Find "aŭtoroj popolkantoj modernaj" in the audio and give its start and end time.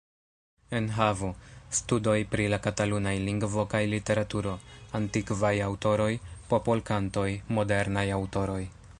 5.67-8.07